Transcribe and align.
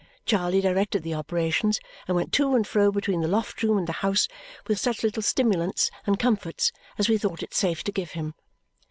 Charley 0.25 0.61
directed 0.61 1.03
the 1.03 1.13
operations 1.13 1.79
and 2.07 2.15
went 2.17 2.33
to 2.33 2.55
and 2.55 2.65
fro 2.65 2.91
between 2.91 3.21
the 3.21 3.27
loft 3.27 3.61
room 3.61 3.77
and 3.77 3.87
the 3.87 3.91
house 4.01 4.27
with 4.67 4.79
such 4.79 5.03
little 5.03 5.21
stimulants 5.21 5.91
and 6.07 6.17
comforts 6.17 6.71
as 6.97 7.07
we 7.07 7.19
thought 7.19 7.43
it 7.43 7.53
safe 7.53 7.83
to 7.83 7.91
give 7.91 8.13
him. 8.13 8.33